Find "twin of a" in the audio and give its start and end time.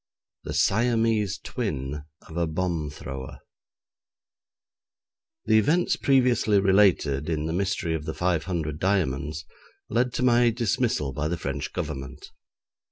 1.37-2.47